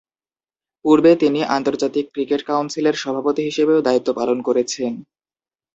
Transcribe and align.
পূর্বে 0.85 1.11
তিনি 1.15 1.39
আন্তর্জাতিক 1.55 2.05
ক্রিকেট 2.13 2.41
কাউন্সিলের 2.43 2.95
সভাপতি 2.95 3.41
হিসেবেও 3.43 3.79
দায়িত্ব 3.81 4.09
পালন 4.13 4.37
করেছেন। 4.41 4.93